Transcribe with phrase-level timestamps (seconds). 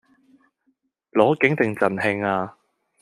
[1.11, 2.55] 攞景定贈慶呀